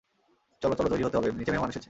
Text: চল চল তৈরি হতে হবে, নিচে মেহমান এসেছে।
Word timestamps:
চল 0.61 0.71
চল 0.75 0.85
তৈরি 0.89 1.03
হতে 1.03 1.17
হবে, 1.17 1.29
নিচে 1.31 1.51
মেহমান 1.51 1.69
এসেছে। 1.69 1.79